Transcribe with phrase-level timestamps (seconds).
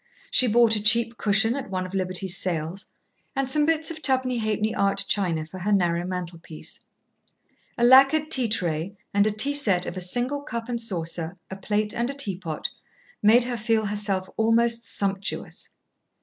[0.31, 2.87] She bought a cheap cushion at one of Liberty's sales,
[3.35, 6.79] and some bits of twopenny halfpenny art china for her narrow mantelpiece.
[7.77, 11.55] A lacquered tea tray and a tea set of a single cup and saucer, a
[11.55, 12.71] plate and a teapot,
[13.21, 15.69] made her feel herself almost sumptuous.